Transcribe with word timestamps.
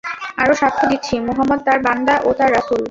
আরো 0.41 0.53
সাক্ষ্য 0.61 0.85
দিচ্ছি, 0.91 1.13
মুহাম্মদ 1.27 1.59
তার 1.67 1.79
বান্দা 1.87 2.15
ও 2.27 2.29
তার 2.39 2.49
রাসূল। 2.53 2.79